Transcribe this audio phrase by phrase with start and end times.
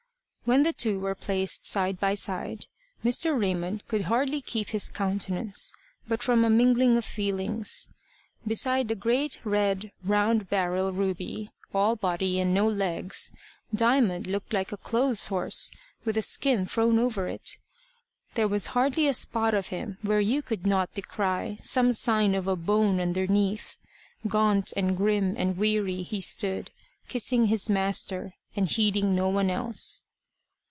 [0.43, 2.65] When the two were placed side by side,
[3.05, 3.39] Mr.
[3.39, 5.71] Raymond could hardly keep his countenance,
[6.09, 7.87] but from a mingling of feelings.
[8.45, 13.31] Beside the great, red, round barrel, Ruby, all body and no legs,
[13.73, 15.71] Diamond looked like a clothes horse
[16.03, 17.57] with a skin thrown over it.
[18.33, 22.47] There was hardly a spot of him where you could not descry some sign of
[22.47, 23.77] a bone underneath.
[24.27, 26.71] Gaunt and grim and weary he stood,
[27.07, 30.03] kissing his master, and heeding no one else.